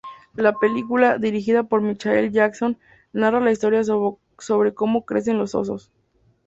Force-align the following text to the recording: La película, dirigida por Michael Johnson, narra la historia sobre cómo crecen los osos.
La 0.33 0.53
película, 0.57 1.19
dirigida 1.19 1.61
por 1.61 1.81
Michael 1.81 2.31
Johnson, 2.33 2.79
narra 3.13 3.39
la 3.39 3.51
historia 3.51 3.83
sobre 3.83 4.73
cómo 4.73 5.05
crecen 5.05 5.37
los 5.37 5.53
osos. 5.53 5.91